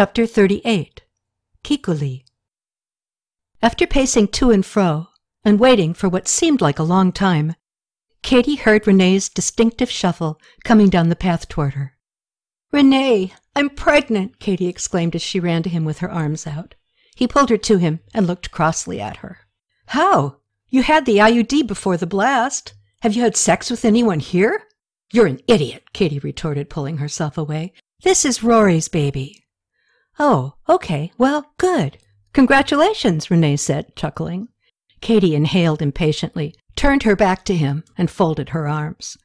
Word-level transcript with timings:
Chapter 0.00 0.24
38 0.24 1.02
Kikkuli 1.62 2.24
After 3.60 3.86
pacing 3.86 4.28
to 4.28 4.50
and 4.50 4.64
fro 4.64 5.08
and 5.44 5.60
waiting 5.60 5.92
for 5.92 6.08
what 6.08 6.26
seemed 6.26 6.62
like 6.62 6.78
a 6.78 6.82
long 6.82 7.12
time, 7.12 7.54
Katie 8.22 8.54
heard 8.54 8.84
René's 8.84 9.28
distinctive 9.28 9.90
shuffle 9.90 10.40
coming 10.64 10.88
down 10.88 11.10
the 11.10 11.16
path 11.16 11.50
toward 11.50 11.74
her. 11.74 11.98
René, 12.72 13.32
I'm 13.54 13.68
pregnant, 13.68 14.40
Katie 14.40 14.68
exclaimed 14.68 15.14
as 15.14 15.20
she 15.20 15.38
ran 15.38 15.62
to 15.64 15.68
him 15.68 15.84
with 15.84 15.98
her 15.98 16.10
arms 16.10 16.46
out. 16.46 16.76
He 17.14 17.28
pulled 17.28 17.50
her 17.50 17.58
to 17.58 17.76
him 17.76 18.00
and 18.14 18.26
looked 18.26 18.50
crossly 18.50 19.02
at 19.02 19.18
her. 19.18 19.40
How? 19.88 20.38
You 20.70 20.82
had 20.82 21.04
the 21.04 21.18
IUD 21.18 21.66
before 21.66 21.98
the 21.98 22.06
blast. 22.06 22.72
Have 23.02 23.12
you 23.12 23.20
had 23.20 23.36
sex 23.36 23.70
with 23.70 23.84
anyone 23.84 24.20
here? 24.20 24.62
You're 25.12 25.26
an 25.26 25.42
idiot, 25.46 25.92
Katie 25.92 26.20
retorted, 26.20 26.70
pulling 26.70 26.96
herself 26.96 27.36
away. 27.36 27.74
This 28.02 28.24
is 28.24 28.42
Rory's 28.42 28.88
baby. 28.88 29.39
Oh, 30.22 30.52
okay. 30.68 31.12
Well, 31.16 31.46
good. 31.56 31.96
Congratulations, 32.34 33.28
René 33.28 33.58
said, 33.58 33.96
chuckling. 33.96 34.48
Katie 35.00 35.34
inhaled 35.34 35.80
impatiently, 35.80 36.54
turned 36.76 37.04
her 37.04 37.16
back 37.16 37.42
to 37.46 37.56
him, 37.56 37.84
and 37.96 38.10
folded 38.10 38.50
her 38.50 38.68
arms. 38.68 39.16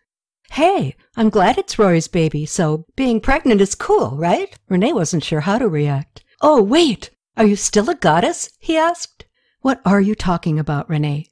Hey, 0.52 0.96
I'm 1.18 1.30
glad 1.30 1.58
it's 1.58 1.78
Rory's 1.78 2.08
baby, 2.08 2.46
so 2.46 2.86
being 2.96 3.20
pregnant 3.20 3.60
is 3.60 3.76
cool, 3.76 4.16
right? 4.16 4.58
René 4.72 4.94
wasn't 4.94 5.26
sure 5.26 5.42
how 5.42 5.58
to 5.58 5.68
react. 5.68 6.24
Oh, 6.42 6.64
wait! 6.64 7.10
Are 7.36 7.46
you 7.46 7.58
still 7.58 7.90
a 7.90 7.96
goddess? 7.96 8.52
he 8.60 8.78
asked. 8.78 9.26
What 9.60 9.82
are 9.84 10.00
you 10.00 10.16
talking 10.16 10.58
about, 10.58 10.88
René? 10.88 11.26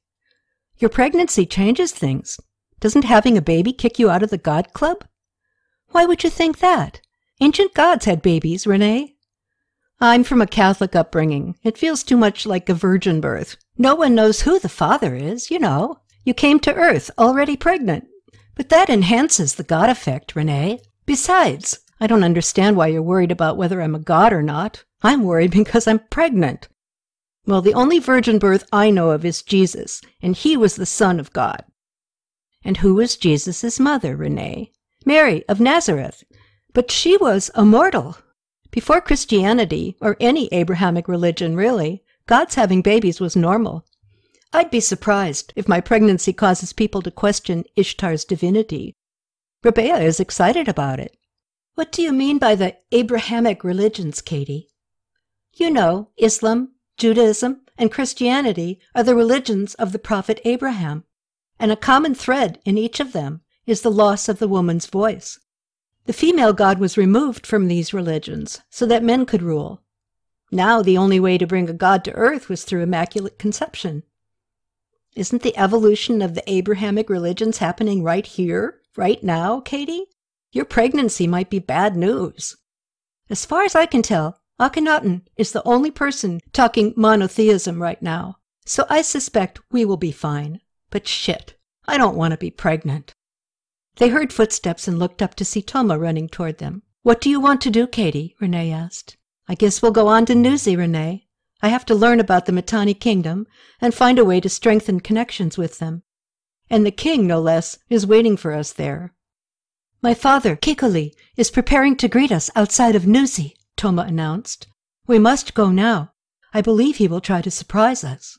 Your 0.77 0.89
pregnancy 0.89 1.45
changes 1.45 1.93
things. 1.93 2.37
Doesn't 2.81 3.05
having 3.05 3.37
a 3.37 3.41
baby 3.41 3.71
kick 3.71 3.97
you 3.97 4.09
out 4.09 4.23
of 4.23 4.29
the 4.29 4.37
God 4.37 4.73
Club? 4.73 5.05
Why 5.91 6.05
would 6.05 6.21
you 6.25 6.29
think 6.29 6.59
that? 6.59 6.99
Ancient 7.39 7.73
gods 7.73 8.03
had 8.03 8.21
babies, 8.21 8.65
René. 8.65 9.13
I'm 10.03 10.25
from 10.25 10.41
a 10.41 10.47
Catholic 10.47 10.97
upbringing. 10.97 11.55
It 11.63 11.77
feels 11.77 12.03
too 12.03 12.17
much 12.17 12.45
like 12.45 12.67
a 12.67 12.73
virgin 12.73 13.21
birth. 13.21 13.55
No 13.77 13.95
one 13.95 14.13
knows 14.13 14.41
who 14.41 14.59
the 14.59 14.67
father 14.67 15.15
is, 15.15 15.49
you 15.49 15.59
know. 15.59 16.01
You 16.25 16.33
came 16.33 16.59
to 16.59 16.75
Earth 16.75 17.09
already 17.17 17.55
pregnant. 17.55 18.05
But 18.53 18.67
that 18.67 18.89
enhances 18.89 19.55
the 19.55 19.63
God 19.63 19.89
effect, 19.89 20.35
René. 20.35 20.81
Besides, 21.05 21.79
I 22.01 22.07
don't 22.07 22.25
understand 22.25 22.75
why 22.75 22.87
you're 22.87 23.01
worried 23.01 23.31
about 23.31 23.55
whether 23.55 23.81
I'm 23.81 23.95
a 23.95 23.99
god 23.99 24.33
or 24.33 24.43
not. 24.43 24.83
I'm 25.03 25.23
worried 25.23 25.51
because 25.63 25.87
I'm 25.87 25.99
pregnant. 26.09 26.67
Well, 27.45 27.61
the 27.61 27.73
only 27.73 27.99
virgin 27.99 28.39
birth 28.39 28.65
I 28.73 28.89
know 28.89 29.11
of 29.11 29.23
is 29.23 29.41
Jesus, 29.41 30.01
and 30.21 30.35
he 30.35 30.57
was 30.57 30.75
the 30.75 30.85
Son 30.85 31.17
of 31.17 31.31
God. 31.31 31.63
And 32.61 32.75
who 32.75 32.95
was 32.95 33.15
Jesus' 33.15 33.79
mother, 33.79 34.17
René? 34.17 34.71
Mary 35.05 35.45
of 35.47 35.61
Nazareth. 35.61 36.25
But 36.73 36.91
she 36.91 37.15
was 37.15 37.49
a 37.55 37.63
mortal. 37.63 38.17
Before 38.73 39.01
Christianity, 39.01 39.97
or 40.01 40.17
any 40.19 40.49
Abrahamic 40.51 41.07
religion 41.07 41.55
really, 41.55 42.03
God's 42.25 42.55
having 42.55 42.81
babies 42.81 43.19
was 43.19 43.35
normal. 43.35 43.85
I'd 44.51 44.71
be 44.71 44.79
surprised 44.79 45.53
if 45.55 45.67
my 45.67 45.79
pregnancy 45.79 46.33
causes 46.33 46.73
people 46.73 47.03
to 47.03 47.11
question 47.11 47.65
Ishtar's 47.75 48.25
divinity. 48.25 48.95
Rabea 49.63 50.01
is 50.01 50.19
excited 50.19 50.67
about 50.67 50.99
it. 50.99 51.15
What 51.75 51.91
do 51.91 52.01
you 52.01 52.11
mean 52.11 52.39
by 52.39 52.55
the 52.55 52.75
Abrahamic 52.91 53.63
religions, 53.63 54.21
Katie? 54.21 54.69
You 55.53 55.69
know, 55.69 56.09
Islam, 56.17 56.71
Judaism, 56.97 57.61
and 57.77 57.91
Christianity 57.91 58.79
are 58.95 59.03
the 59.03 59.13
religions 59.13 59.75
of 59.75 59.91
the 59.91 59.99
prophet 59.99 60.41
Abraham, 60.45 61.03
and 61.59 61.71
a 61.71 61.75
common 61.75 62.15
thread 62.15 62.57
in 62.65 62.79
each 62.79 62.99
of 62.99 63.13
them 63.13 63.41
is 63.67 63.81
the 63.81 63.91
loss 63.91 64.27
of 64.27 64.39
the 64.39 64.47
woman's 64.47 64.87
voice. 64.87 65.37
The 66.05 66.13
female 66.13 66.51
god 66.51 66.79
was 66.79 66.97
removed 66.97 67.47
from 67.47 67.67
these 67.67 67.93
religions 67.93 68.61
so 68.69 68.85
that 68.87 69.03
men 69.03 69.25
could 69.25 69.41
rule. 69.41 69.81
Now 70.51 70.81
the 70.81 70.97
only 70.97 71.19
way 71.19 71.37
to 71.37 71.47
bring 71.47 71.69
a 71.69 71.73
god 71.73 72.03
to 72.05 72.13
earth 72.13 72.49
was 72.49 72.63
through 72.63 72.81
immaculate 72.81 73.39
conception. 73.39 74.03
Isn't 75.15 75.43
the 75.43 75.57
evolution 75.57 76.21
of 76.21 76.35
the 76.35 76.49
Abrahamic 76.51 77.09
religions 77.09 77.59
happening 77.59 78.03
right 78.03 78.25
here, 78.25 78.81
right 78.97 79.23
now, 79.23 79.61
Katie? 79.61 80.07
Your 80.51 80.65
pregnancy 80.65 81.25
might 81.27 81.49
be 81.49 81.59
bad 81.59 81.95
news. 81.95 82.57
As 83.29 83.45
far 83.45 83.63
as 83.63 83.75
I 83.75 83.85
can 83.85 84.01
tell, 84.01 84.39
Akhenaten 84.59 85.21
is 85.37 85.51
the 85.51 85.63
only 85.63 85.89
person 85.89 86.39
talking 86.51 86.93
monotheism 86.95 87.81
right 87.81 88.01
now, 88.01 88.37
so 88.65 88.85
I 88.89 89.01
suspect 89.01 89.59
we 89.71 89.85
will 89.85 89.97
be 89.97 90.11
fine. 90.11 90.61
But 90.89 91.07
shit, 91.07 91.55
I 91.87 91.97
don't 91.97 92.15
want 92.15 92.31
to 92.31 92.37
be 92.37 92.51
pregnant. 92.51 93.13
They 93.97 94.09
heard 94.09 94.33
footsteps 94.33 94.87
and 94.87 94.97
looked 94.97 95.21
up 95.21 95.35
to 95.35 95.45
see 95.45 95.61
Toma 95.61 95.99
running 95.99 96.27
toward 96.27 96.57
them. 96.57 96.81
What 97.03 97.21
do 97.21 97.29
you 97.29 97.39
want 97.39 97.61
to 97.61 97.69
do, 97.69 97.85
Katie? 97.85 98.35
René 98.41 98.73
asked. 98.73 99.17
I 99.47 99.55
guess 99.55 99.81
we'll 99.81 99.91
go 99.91 100.07
on 100.07 100.25
to 100.27 100.33
Nuzi, 100.33 100.75
René. 100.75 101.25
I 101.61 101.67
have 101.67 101.85
to 101.85 101.95
learn 101.95 102.19
about 102.19 102.45
the 102.45 102.51
Mitanni 102.51 102.93
kingdom 102.93 103.45
and 103.79 103.93
find 103.93 104.17
a 104.17 104.25
way 104.25 104.39
to 104.41 104.49
strengthen 104.49 104.99
connections 104.99 105.57
with 105.57 105.79
them. 105.79 106.03
And 106.69 106.85
the 106.85 106.91
king, 106.91 107.27
no 107.27 107.39
less, 107.39 107.77
is 107.89 108.07
waiting 108.07 108.35
for 108.35 108.51
us 108.53 108.73
there. 108.73 109.13
My 110.01 110.13
father, 110.13 110.55
Kikkuli, 110.55 111.13
is 111.37 111.51
preparing 111.51 111.95
to 111.97 112.07
greet 112.07 112.31
us 112.31 112.49
outside 112.55 112.95
of 112.95 113.03
Nuzi, 113.03 113.53
Toma 113.77 114.03
announced. 114.03 114.67
We 115.07 115.19
must 115.19 115.53
go 115.53 115.69
now. 115.69 116.13
I 116.53 116.61
believe 116.61 116.97
he 116.97 117.07
will 117.07 117.21
try 117.21 117.41
to 117.41 117.51
surprise 117.51 118.03
us. 118.03 118.37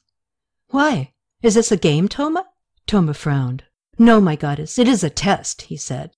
Why? 0.69 1.13
Is 1.43 1.55
this 1.55 1.71
a 1.71 1.77
game, 1.77 2.09
Toma? 2.09 2.47
Toma 2.87 3.15
frowned. 3.15 3.65
No, 3.99 4.21
my 4.21 4.37
goddess, 4.37 4.79
it 4.79 4.89
is 4.89 5.05
a 5.05 5.11
test, 5.11 5.63
he 5.63 5.77
said. 5.77 6.11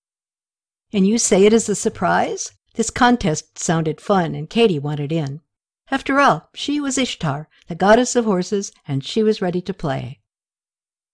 And 0.91 1.07
you 1.07 1.17
say 1.17 1.45
it 1.45 1.53
is 1.53 1.69
a 1.69 1.75
surprise? 1.75 2.51
This 2.75 2.89
contest 2.89 3.59
sounded 3.59 4.01
fun, 4.01 4.35
and 4.35 4.49
Katie 4.49 4.79
wanted 4.79 5.11
in. 5.11 5.41
After 5.89 6.19
all, 6.19 6.49
she 6.53 6.79
was 6.79 6.97
Ishtar, 6.97 7.49
the 7.67 7.75
goddess 7.75 8.15
of 8.15 8.25
horses, 8.25 8.71
and 8.87 9.03
she 9.03 9.23
was 9.23 9.41
ready 9.41 9.61
to 9.61 9.73
play. 9.73 10.19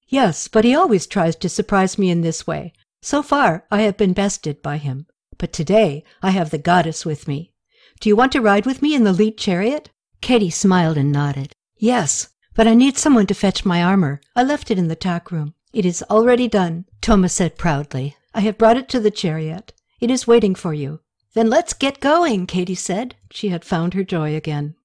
Yes, 0.08 0.48
but 0.48 0.64
he 0.64 0.76
always 0.76 1.08
tries 1.08 1.36
to 1.38 1.50
surprise 1.50 1.98
me 1.98 2.10
in 2.10 2.22
this 2.22 2.46
way. 2.46 2.74
So 3.02 3.24
far, 3.24 3.66
I 3.72 3.82
have 3.82 3.98
been 3.98 4.14
bested 4.14 4.62
by 4.62 4.78
him. 4.78 5.08
But 5.38 5.52
today, 5.52 6.04
I 6.22 6.32
have 6.32 6.52
the 6.52 6.58
goddess 6.58 7.06
with 7.06 7.28
me. 7.28 7.54
Do 8.00 8.10
you 8.10 8.16
want 8.16 8.32
to 8.34 8.42
ride 8.42 8.66
with 8.66 8.82
me 8.82 8.96
in 8.96 9.04
the 9.04 9.14
lead 9.14 9.38
chariot? 9.38 9.90
Katie 10.22 10.50
smiled 10.50 10.98
and 10.98 11.12
nodded. 11.12 11.54
Yes, 11.78 12.30
but 12.54 12.68
I 12.68 12.74
need 12.76 12.98
someone 12.98 13.28
to 13.28 13.34
fetch 13.34 13.66
my 13.66 13.84
armor. 13.84 14.22
I 14.36 14.44
left 14.44 14.72
it 14.72 14.78
in 14.78 14.88
the 14.88 14.96
tack 14.96 15.32
room. 15.32 15.54
It 15.74 15.88
is 15.88 16.04
already 16.04 16.48
done, 16.48 16.86
Toma 17.02 17.30
said 17.30 17.58
proudly. 17.58 18.16
I 18.36 18.42
have 18.42 18.60
brought 18.60 18.78
it 18.78 18.88
to 18.90 19.00
the 19.00 19.10
chariot. 19.10 19.74
It 20.00 20.12
is 20.12 20.28
waiting 20.28 20.54
for 20.54 20.72
you. 20.72 21.00
Then 21.34 21.50
let's 21.50 21.74
get 21.74 22.00
going, 22.00 22.46
Katie 22.46 22.76
said. 22.76 23.16
She 23.32 23.50
had 23.50 23.66
found 23.66 23.96
her 23.96 24.04
joy 24.04 24.36
again. 24.36 24.76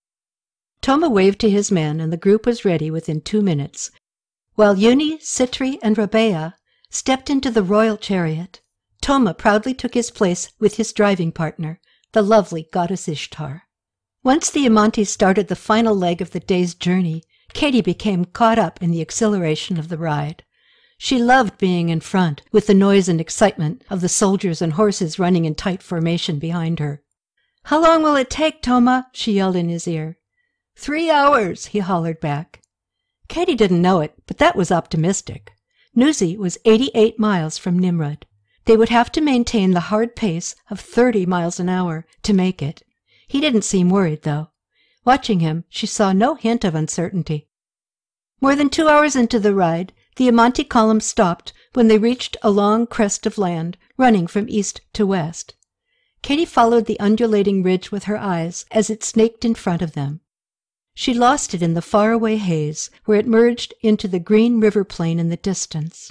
Toma 0.81 1.11
waved 1.11 1.41
to 1.41 1.51
his 1.51 1.71
men, 1.71 2.01
and 2.01 2.11
the 2.11 2.17
group 2.17 2.47
was 2.47 2.65
ready 2.65 2.91
within 2.91 3.21
two 3.21 3.43
minutes, 3.43 3.91
while 4.55 4.79
Uni, 4.79 5.19
Sitri, 5.21 5.79
and 5.83 5.99
Rabea 5.99 6.55
stepped 6.89 7.29
into 7.29 7.51
the 7.51 7.63
royal 7.63 7.99
chariot. 7.99 8.63
Toma 9.03 9.35
proudly 9.35 9.75
took 9.75 9.93
his 9.93 10.11
place 10.11 10.53
with 10.59 10.77
his 10.77 10.95
driving 10.95 11.33
partner, 11.33 11.81
the 12.13 12.23
lovely 12.23 12.67
goddess 12.73 13.09
Ishtar. 13.09 13.65
Once 14.23 14.51
the 14.51 14.65
Amantis 14.65 15.11
started 15.11 15.49
the 15.49 15.57
final 15.57 15.95
leg 15.95 16.23
of 16.23 16.31
the 16.31 16.41
day's 16.41 16.75
journey, 16.75 17.25
Katie 17.53 17.83
became 17.83 18.25
caught 18.25 18.59
up 18.59 18.83
in 18.83 18.91
the 18.91 19.03
exhilaration 19.03 19.79
of 19.79 19.91
the 19.91 19.99
ride. 19.99 20.45
She 21.01 21.19
loved 21.21 21.59
being 21.59 21.91
in 21.91 22.01
front, 22.01 22.43
with 22.51 22.67
the 22.67 22.75
noise 22.75 23.09
and 23.09 23.21
excitement 23.21 23.83
of 23.89 24.01
the 24.01 24.09
soldiers 24.09 24.61
and 24.61 24.73
horses 24.73 25.19
running 25.19 25.45
in 25.45 25.55
tight 25.55 25.81
formation 25.81 26.41
behind 26.41 26.81
her. 26.81 27.03
How 27.65 27.81
long 27.81 28.03
will 28.03 28.17
it 28.17 28.29
take, 28.29 28.63
Toma? 28.63 29.07
she 29.13 29.35
yelled 29.35 29.55
in 29.55 29.69
his 29.69 29.87
ear. 29.87 30.19
Three 30.77 31.09
hours, 31.09 31.67
he 31.67 31.79
hollered 31.79 32.19
back. 32.19 32.61
Katie 33.29 33.55
didn't 33.55 33.83
know 33.83 34.01
it, 34.01 34.15
but 34.27 34.39
that 34.39 34.57
was 34.57 34.73
optimistic. 34.73 35.53
Nuzi 35.97 36.37
was 36.37 36.59
88 36.65 37.19
miles 37.19 37.59
from 37.59 37.79
Nimrud. 37.79 38.25
They 38.65 38.77
would 38.77 38.89
have 38.89 39.13
to 39.13 39.21
maintain 39.21 39.73
the 39.73 39.89
hard 39.89 40.17
pace 40.17 40.57
of 40.69 40.81
30 40.81 41.27
miles 41.27 41.61
an 41.61 41.69
hour 41.69 42.07
to 42.23 42.33
make 42.33 42.61
it. 42.61 42.83
He 43.27 43.41
didn't 43.41 43.63
seem 43.63 43.89
worried, 43.89 44.23
though. 44.23 44.51
Watching 45.05 45.41
him, 45.41 45.65
she 45.69 45.87
saw 45.87 46.13
no 46.13 46.35
hint 46.35 46.65
of 46.65 46.75
uncertainty. 46.75 47.49
More 48.41 48.57
than 48.57 48.69
two 48.69 48.89
hours 48.89 49.15
into 49.15 49.39
the 49.39 49.55
ride, 49.55 49.93
the 50.19 50.29
Amanti 50.29 50.69
column 50.69 51.01
stopped 51.01 51.53
when 51.75 51.87
they 51.87 51.97
reached 51.97 52.37
a 52.43 52.51
long 52.51 52.89
crest 52.89 53.25
of 53.25 53.39
land 53.39 53.79
running 53.97 54.27
from 54.27 54.49
east 54.49 54.81
to 54.93 55.07
west. 55.07 55.55
Katie 56.23 56.45
followed 56.45 56.87
the 56.87 56.99
undulating 56.99 57.63
ridge 57.63 57.93
with 57.93 58.05
her 58.05 58.19
eyes 58.19 58.67
as 58.73 58.91
it 58.91 59.05
snaked 59.05 59.45
in 59.45 59.55
front 59.55 59.81
of 59.81 59.93
them. 59.93 60.21
She 60.93 61.15
lost 61.15 61.55
it 61.55 61.63
in 61.63 61.75
the 61.75 61.81
faraway 61.81 62.37
haze 62.37 62.91
where 63.05 63.17
it 63.17 63.29
merged 63.29 63.73
into 63.81 64.09
the 64.09 64.19
green 64.19 64.59
river 64.59 64.83
plain 64.83 65.21
in 65.21 65.29
the 65.29 65.37
distance. 65.37 66.11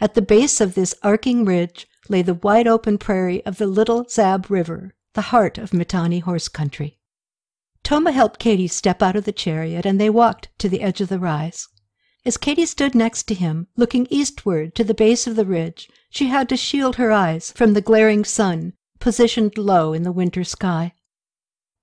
At 0.00 0.14
the 0.14 0.22
base 0.22 0.58
of 0.58 0.74
this 0.74 0.94
arcing 1.02 1.44
ridge 1.44 1.86
lay 2.08 2.22
the 2.22 2.32
wide 2.32 2.66
open 2.66 2.96
prairie 2.96 3.44
of 3.44 3.58
the 3.58 3.66
Little 3.66 4.06
Zab 4.08 4.50
River, 4.50 4.94
the 5.12 5.28
heart 5.32 5.58
of 5.58 5.74
Mitanni 5.74 6.20
horse 6.20 6.48
country. 6.48 6.98
Toma 7.82 8.12
helped 8.12 8.40
Katie 8.40 8.66
step 8.66 9.02
out 9.02 9.14
of 9.14 9.26
the 9.26 9.32
chariot 9.32 9.84
and 9.84 10.00
they 10.00 10.08
walked 10.08 10.48
to 10.56 10.70
the 10.70 10.80
edge 10.80 11.02
of 11.02 11.10
the 11.10 11.18
rise. 11.18 11.68
As 12.26 12.36
Katie 12.36 12.66
stood 12.66 12.96
next 12.96 13.28
to 13.28 13.34
him, 13.34 13.68
looking 13.76 14.08
eastward 14.10 14.74
to 14.74 14.82
the 14.82 14.94
base 14.94 15.28
of 15.28 15.36
the 15.36 15.44
ridge, 15.44 15.88
she 16.10 16.26
had 16.26 16.48
to 16.48 16.56
shield 16.56 16.96
her 16.96 17.12
eyes 17.12 17.52
from 17.52 17.72
the 17.72 17.80
glaring 17.80 18.24
sun, 18.24 18.72
positioned 18.98 19.56
low 19.56 19.92
in 19.92 20.02
the 20.02 20.10
winter 20.10 20.42
sky. 20.42 20.94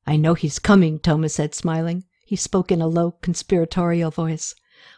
I 0.05 0.17
know 0.17 0.33
he's 0.33 0.59
coming, 0.59 0.99
Toma 0.99 1.29
said, 1.29 1.55
smiling. 1.55 2.03
He 2.25 2.35
spoke 2.35 2.73
in 2.73 2.81
a 2.81 2.87
low, 2.87 3.11
conspiratorial 3.11 4.11
voice. 4.11 4.53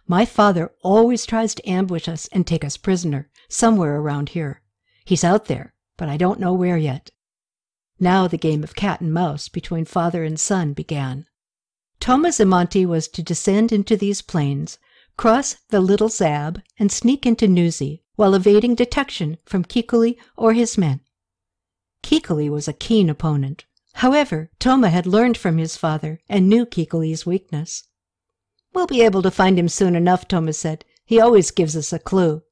My 0.08 0.26
father 0.26 0.72
always 0.82 1.28
tries 1.28 1.54
to 1.54 1.70
ambush 1.70 2.08
us 2.08 2.28
and 2.32 2.48
take 2.48 2.66
us 2.66 2.76
prisoner, 2.76 3.30
somewhere 3.48 3.98
around 3.98 4.30
here. 4.30 4.64
He's 5.06 5.24
out 5.24 5.46
there, 5.46 5.76
but 5.96 6.10
I 6.10 6.18
don't 6.18 6.40
know 6.40 6.56
where 6.56 6.78
yet. 6.78 7.12
Now 8.00 8.28
the 8.28 8.40
game 8.40 8.64
of 8.64 8.74
cat 8.74 9.00
and 9.00 9.14
mouse 9.14 9.48
between 9.48 9.86
father 9.86 10.24
and 10.24 10.40
son 10.40 10.74
began. 10.74 11.28
Toma's 12.00 12.40
Imanti 12.40 12.84
was 12.84 13.08
to 13.10 13.22
descend 13.22 13.72
into 13.72 13.96
these 13.96 14.24
plains, 14.24 14.80
cross 15.18 15.56
the 15.70 15.80
Little 15.80 16.10
Zab, 16.10 16.62
and 16.78 16.92
sneak 16.92 17.26
into 17.26 17.48
Nuzi 17.48 18.02
while 18.16 18.34
evading 18.34 18.76
detection 18.76 19.38
from 19.46 19.66
Kikkuli 19.66 20.18
or 20.38 20.54
his 20.54 20.78
men. 20.78 21.02
Kikkuli 22.04 22.50
was 22.50 22.68
a 22.68 22.74
keen 22.74 23.10
opponent. 23.10 23.66
However, 23.96 24.52
Toma 24.60 24.90
had 24.90 25.08
learned 25.08 25.38
from 25.38 25.58
his 25.58 25.78
father 25.78 26.20
and 26.28 26.50
knew 26.50 26.66
Kikkuli's 26.66 27.26
weakness. 27.26 27.84
We'll 28.74 28.88
be 28.88 29.02
able 29.02 29.22
to 29.22 29.32
find 29.32 29.58
him 29.58 29.70
soon 29.70 29.96
enough, 29.96 30.28
Toma 30.28 30.54
said. 30.54 30.84
He 31.06 31.20
always 31.20 31.52
gives 31.52 31.78
us 31.78 31.94
a 31.94 32.00
clue. 32.00 32.44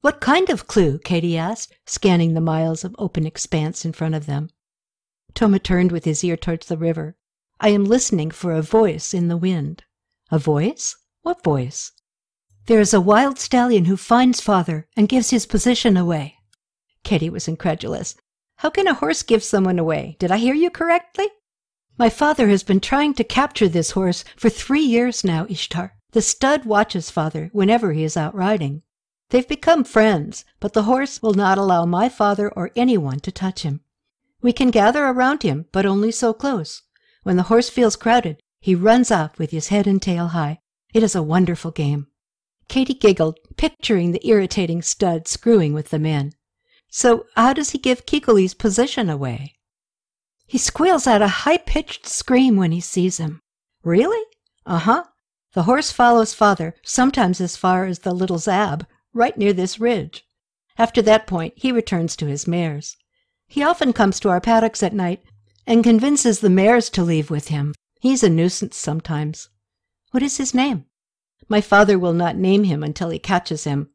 What 0.00 0.20
kind 0.20 0.48
of 0.48 0.66
clue? 0.66 0.98
Katie 0.98 1.36
asked, 1.36 1.74
scanning 1.84 2.32
the 2.32 2.40
miles 2.40 2.84
of 2.84 2.96
open 2.98 3.26
expanse 3.26 3.84
in 3.84 3.92
front 3.92 4.14
of 4.14 4.24
them. 4.24 4.48
Toma 5.34 5.58
turned 5.58 5.92
with 5.92 6.06
his 6.06 6.24
ear 6.24 6.36
towards 6.36 6.66
the 6.66 6.78
river. 6.78 7.16
I 7.60 7.68
am 7.68 7.84
listening 7.84 8.30
for 8.30 8.52
a 8.52 8.62
voice 8.62 9.12
in 9.12 9.28
the 9.28 9.36
wind. 9.36 9.84
A 10.30 10.38
voice? 10.38 10.96
What 11.22 11.44
voice? 11.44 11.92
There 12.66 12.80
is 12.80 12.94
a 12.94 13.00
wild 13.00 13.38
stallion 13.38 13.84
who 13.84 13.96
finds 13.96 14.40
father 14.40 14.88
and 14.96 15.08
gives 15.08 15.30
his 15.30 15.44
position 15.44 15.96
away. 15.96 16.36
Katie 17.04 17.30
was 17.30 17.48
incredulous. 17.48 18.14
How 18.56 18.70
can 18.70 18.86
a 18.86 18.94
horse 18.94 19.22
give 19.22 19.42
someone 19.42 19.78
away? 19.78 20.16
Did 20.18 20.30
I 20.30 20.38
hear 20.38 20.54
you 20.54 20.70
correctly? 20.70 21.28
My 21.98 22.08
father 22.08 22.48
has 22.48 22.62
been 22.62 22.80
trying 22.80 23.14
to 23.14 23.24
capture 23.24 23.68
this 23.68 23.90
horse 23.90 24.24
for 24.36 24.48
three 24.48 24.82
years 24.82 25.22
now, 25.24 25.46
Ishtar. 25.48 25.94
The 26.12 26.22
stud 26.22 26.64
watches 26.64 27.10
father 27.10 27.50
whenever 27.52 27.92
he 27.92 28.04
is 28.04 28.16
out 28.16 28.34
riding. 28.34 28.82
They've 29.28 29.46
become 29.46 29.84
friends, 29.84 30.44
but 30.58 30.72
the 30.72 30.84
horse 30.84 31.22
will 31.22 31.34
not 31.34 31.58
allow 31.58 31.84
my 31.84 32.08
father 32.08 32.50
or 32.50 32.70
anyone 32.74 33.20
to 33.20 33.30
touch 33.30 33.62
him. 33.62 33.80
We 34.42 34.52
can 34.52 34.70
gather 34.70 35.04
around 35.04 35.42
him, 35.42 35.66
but 35.70 35.86
only 35.86 36.10
so 36.10 36.32
close. 36.32 36.82
When 37.22 37.36
the 37.36 37.44
horse 37.44 37.68
feels 37.68 37.96
crowded, 37.96 38.42
he 38.60 38.74
runs 38.74 39.10
off 39.10 39.38
with 39.38 39.50
his 39.50 39.68
head 39.68 39.86
and 39.86 40.00
tail 40.00 40.28
high. 40.28 40.60
It 40.92 41.02
is 41.02 41.14
a 41.14 41.22
wonderful 41.22 41.70
game. 41.70 42.08
Katie 42.68 42.94
giggled, 42.94 43.38
picturing 43.56 44.12
the 44.12 44.26
irritating 44.26 44.82
stud 44.82 45.26
screwing 45.26 45.72
with 45.72 45.90
the 45.90 45.98
men. 45.98 46.32
So 46.88 47.26
how 47.36 47.52
does 47.52 47.70
he 47.70 47.78
give 47.78 48.06
Kikkuli's 48.06 48.54
position 48.54 49.08
away? 49.08 49.54
He 50.46 50.58
squeals 50.58 51.06
out 51.06 51.22
a 51.22 51.28
high-pitched 51.28 52.06
scream 52.06 52.56
when 52.56 52.72
he 52.72 52.80
sees 52.80 53.18
him. 53.18 53.40
Really? 53.84 54.24
Uh-huh. 54.66 55.04
The 55.52 55.64
horse 55.64 55.92
follows 55.92 56.34
father, 56.34 56.74
sometimes 56.84 57.40
as 57.40 57.56
far 57.56 57.84
as 57.84 58.00
the 58.00 58.12
little 58.12 58.38
Zab, 58.38 58.86
right 59.12 59.36
near 59.36 59.52
this 59.52 59.80
ridge. 59.80 60.24
After 60.78 61.02
that 61.02 61.26
point, 61.26 61.54
he 61.56 61.72
returns 61.72 62.16
to 62.16 62.26
his 62.26 62.46
mares. 62.46 62.96
He 63.46 63.62
often 63.62 63.92
comes 63.92 64.20
to 64.20 64.28
our 64.28 64.40
paddocks 64.40 64.82
at 64.82 64.92
night 64.92 65.22
and 65.66 65.84
convinces 65.84 66.40
the 66.40 66.50
mares 66.50 66.88
to 66.90 67.02
leave 67.02 67.30
with 67.30 67.48
him. 67.48 67.74
He's 68.00 68.22
a 68.22 68.30
nuisance 68.30 68.76
sometimes. 68.76 69.48
What 70.10 70.22
is 70.22 70.38
his 70.38 70.54
name? 70.54 70.86
My 71.48 71.60
father 71.60 71.98
will 71.98 72.12
not 72.12 72.36
name 72.36 72.64
him 72.64 72.82
until 72.82 73.10
he 73.10 73.18
catches 73.18 73.64
him. 73.64 73.90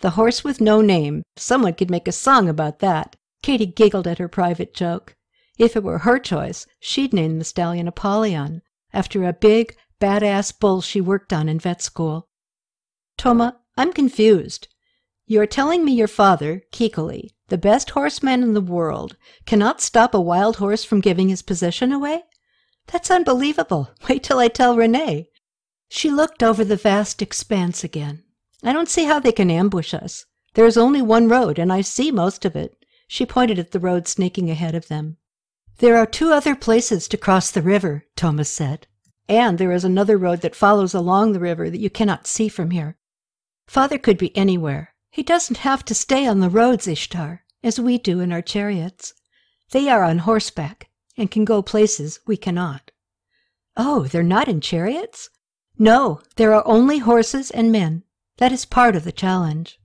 The 0.00 0.10
horse 0.10 0.44
with 0.44 0.60
no 0.60 0.80
name. 0.80 1.22
Someone 1.36 1.74
could 1.74 1.90
make 1.90 2.08
a 2.08 2.12
song 2.12 2.48
about 2.48 2.78
that. 2.80 3.16
Katie 3.42 3.66
giggled 3.66 4.06
at 4.06 4.18
her 4.18 4.28
private 4.28 4.74
joke. 4.74 5.16
If 5.58 5.76
it 5.76 5.82
were 5.82 5.98
her 5.98 6.18
choice, 6.18 6.66
she'd 6.78 7.12
name 7.12 7.38
the 7.38 7.44
stallion 7.44 7.88
Apollyon, 7.88 8.62
after 8.92 9.24
a 9.24 9.32
big, 9.32 9.76
badass 10.00 10.56
bull 10.58 10.80
she 10.80 11.00
worked 11.00 11.32
on 11.32 11.48
in 11.48 11.58
vet 11.58 11.82
school. 11.82 12.28
Toma, 13.16 13.58
I'm 13.76 13.92
confused. 13.92 14.68
You're 15.26 15.46
telling 15.46 15.84
me 15.84 15.92
your 15.92 16.08
father, 16.08 16.62
Kikkuli, 16.72 17.30
the 17.48 17.58
best 17.58 17.90
horseman 17.90 18.42
in 18.42 18.54
the 18.54 18.60
world, 18.60 19.16
cannot 19.46 19.80
stop 19.80 20.14
a 20.14 20.20
wild 20.20 20.56
horse 20.56 20.84
from 20.84 21.00
giving 21.00 21.28
his 21.28 21.42
position 21.42 21.92
away? 21.92 22.22
That's 22.90 23.10
unbelievable. 23.10 23.90
Wait 24.08 24.22
till 24.22 24.38
I 24.38 24.48
tell 24.48 24.74
René. 24.76 25.26
She 25.90 26.10
looked 26.10 26.42
over 26.42 26.64
the 26.64 26.76
vast 26.76 27.22
expanse 27.22 27.84
again. 27.84 28.24
I 28.62 28.72
don't 28.72 28.88
see 28.88 29.04
how 29.04 29.20
they 29.20 29.32
can 29.32 29.50
ambush 29.50 29.94
us. 29.94 30.26
There 30.54 30.66
is 30.66 30.76
only 30.76 31.02
one 31.02 31.28
road, 31.28 31.58
and 31.58 31.72
I 31.72 31.82
see 31.82 32.10
most 32.10 32.44
of 32.44 32.56
it. 32.56 32.84
She 33.06 33.24
pointed 33.24 33.58
at 33.58 33.70
the 33.70 33.80
road 33.80 34.08
snaking 34.08 34.50
ahead 34.50 34.74
of 34.74 34.88
them. 34.88 35.18
There 35.78 35.96
are 35.96 36.06
two 36.06 36.32
other 36.32 36.54
places 36.54 37.08
to 37.08 37.16
cross 37.16 37.50
the 37.50 37.62
river, 37.62 38.04
Thomas 38.16 38.50
said, 38.50 38.86
and 39.28 39.58
there 39.58 39.72
is 39.72 39.84
another 39.84 40.16
road 40.16 40.40
that 40.40 40.56
follows 40.56 40.94
along 40.94 41.32
the 41.32 41.40
river 41.40 41.70
that 41.70 41.80
you 41.80 41.90
cannot 41.90 42.26
see 42.26 42.48
from 42.48 42.70
here. 42.72 42.96
Father 43.66 43.98
could 43.98 44.18
be 44.18 44.36
anywhere. 44.36 44.94
He 45.10 45.22
doesn't 45.22 45.58
have 45.58 45.84
to 45.84 45.94
stay 45.94 46.26
on 46.26 46.40
the 46.40 46.50
roads, 46.50 46.88
Ishtar, 46.88 47.44
as 47.62 47.78
we 47.78 47.98
do 47.98 48.20
in 48.20 48.32
our 48.32 48.42
chariots. 48.42 49.14
They 49.70 49.88
are 49.88 50.02
on 50.02 50.18
horseback 50.18 50.87
and 51.18 51.30
can 51.30 51.44
go 51.44 51.60
places 51.60 52.20
we 52.26 52.36
cannot. 52.36 52.90
Oh, 53.76 54.04
they're 54.04 54.22
not 54.22 54.48
in 54.48 54.60
chariots? 54.60 55.28
No, 55.78 56.20
there 56.36 56.54
are 56.54 56.66
only 56.66 56.98
horses 56.98 57.50
and 57.50 57.70
men. 57.70 58.04
That 58.38 58.52
is 58.52 58.64
part 58.64 58.96
of 58.96 59.04
the 59.04 59.12
challenge. 59.12 59.78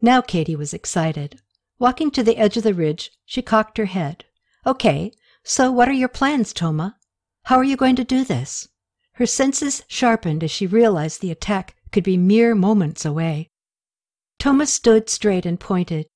Now 0.00 0.20
Katie 0.20 0.56
was 0.56 0.72
excited. 0.72 1.40
Walking 1.78 2.10
to 2.12 2.22
the 2.22 2.36
edge 2.36 2.56
of 2.56 2.62
the 2.62 2.74
ridge, 2.74 3.10
she 3.24 3.42
cocked 3.42 3.78
her 3.78 3.86
head. 3.86 4.24
Okay, 4.66 5.12
so 5.42 5.72
what 5.72 5.88
are 5.88 5.92
your 5.92 6.08
plans, 6.08 6.52
Toma? 6.52 6.96
How 7.44 7.56
are 7.56 7.64
you 7.64 7.76
going 7.76 7.96
to 7.96 8.04
do 8.04 8.24
this? 8.24 8.68
Her 9.12 9.26
senses 9.26 9.82
sharpened 9.88 10.44
as 10.44 10.50
she 10.50 10.66
realized 10.66 11.20
the 11.20 11.30
attack 11.30 11.74
could 11.90 12.04
be 12.04 12.16
mere 12.16 12.54
moments 12.54 13.04
away. 13.04 13.50
Toma 14.38 14.66
stood 14.66 15.08
straight 15.08 15.44
and 15.44 15.58
pointed. 15.58 16.06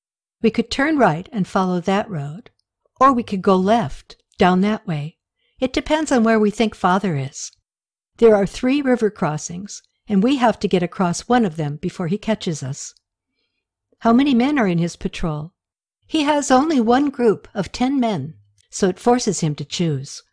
We 0.41 0.51
could 0.51 0.71
turn 0.71 0.97
right 0.97 1.27
and 1.31 1.47
follow 1.47 1.79
that 1.81 2.09
road, 2.09 2.51
or 2.99 3.11
we 3.11 3.23
could 3.23 3.41
go 3.41 3.55
left, 3.55 4.17
down 4.37 4.61
that 4.61 4.85
way. 4.87 5.17
It 5.59 5.73
depends 5.73 6.11
on 6.11 6.23
where 6.23 6.39
we 6.39 6.51
think 6.51 6.75
father 6.75 7.15
is. 7.15 7.51
There 8.17 8.35
are 8.35 8.45
three 8.45 8.81
river 8.81 9.09
crossings, 9.09 9.81
and 10.07 10.21
we 10.21 10.37
have 10.37 10.59
to 10.59 10.67
get 10.67 10.83
across 10.83 11.21
one 11.21 11.45
of 11.45 11.55
them 11.55 11.77
before 11.77 12.07
he 12.07 12.17
catches 12.17 12.61
us. 12.61 12.93
How 13.99 14.13
many 14.13 14.33
men 14.33 14.59
are 14.59 14.67
in 14.67 14.77
his 14.77 14.95
patrol? 14.95 15.53
He 16.05 16.23
has 16.23 16.51
only 16.51 16.81
one 16.81 17.09
group 17.09 17.47
of 17.53 17.71
ten 17.71 17.99
men 17.99 18.35
so 18.73 18.89
it 18.89 18.99
forces 18.99 19.41
him 19.41 19.53
to 19.53 19.63
choose. 19.63 20.23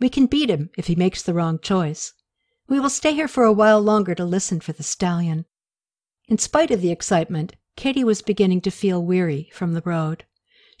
We 0.00 0.08
can 0.08 0.26
beat 0.26 0.50
him 0.50 0.70
if 0.76 0.88
he 0.88 0.96
makes 0.96 1.22
the 1.22 1.32
wrong 1.32 1.60
choice. 1.60 2.12
We 2.68 2.80
will 2.80 2.90
stay 2.90 3.14
here 3.14 3.28
for 3.28 3.44
a 3.44 3.52
while 3.52 3.80
longer 3.80 4.16
to 4.16 4.24
listen 4.24 4.58
for 4.60 4.72
the 4.72 4.82
stallion. 4.82 5.44
In 6.26 6.38
spite 6.38 6.72
of 6.72 6.80
the 6.80 6.90
excitement, 6.90 7.54
Katie 7.76 8.02
was 8.02 8.20
beginning 8.20 8.62
to 8.62 8.72
feel 8.72 9.00
weary 9.00 9.48
from 9.52 9.74
the 9.74 9.82
road. 9.84 10.24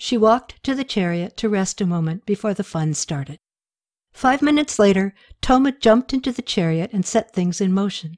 She 0.00 0.16
walked 0.16 0.62
to 0.62 0.76
the 0.76 0.84
chariot 0.84 1.36
to 1.38 1.48
rest 1.48 1.80
a 1.80 1.86
moment 1.86 2.24
before 2.24 2.54
the 2.54 2.64
fun 2.64 2.94
started. 2.94 3.38
Five 4.12 4.40
minutes 4.40 4.78
later, 4.78 5.12
Toma 5.42 5.72
jumped 5.72 6.14
into 6.14 6.32
the 6.32 6.40
chariot 6.40 6.90
and 6.92 7.04
set 7.04 7.34
things 7.34 7.60
in 7.60 7.72
motion. 7.72 8.16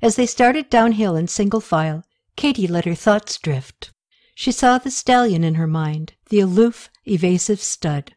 As 0.00 0.16
they 0.16 0.26
started 0.26 0.70
downhill 0.70 1.14
in 1.14 1.28
single 1.28 1.60
file, 1.60 2.02
Katie 2.34 2.66
let 2.66 2.86
her 2.86 2.94
thoughts 2.94 3.38
drift. 3.38 3.92
She 4.34 4.50
saw 4.50 4.78
the 4.78 4.90
stallion 4.90 5.44
in 5.44 5.56
her 5.56 5.66
mind, 5.66 6.14
the 6.30 6.40
aloof, 6.40 6.90
evasive 7.04 7.60
stud. 7.60 8.14